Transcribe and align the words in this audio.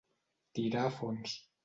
Tirar 0.59 0.87
a 0.87 0.95
fons. 0.97 1.37